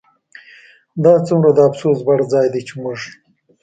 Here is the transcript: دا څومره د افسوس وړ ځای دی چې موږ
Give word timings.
دا 1.03 1.13
څومره 1.27 1.49
د 1.53 1.59
افسوس 1.69 1.99
وړ 2.03 2.19
ځای 2.33 2.47
دی 2.53 2.61
چې 2.67 2.73
موږ 2.83 2.99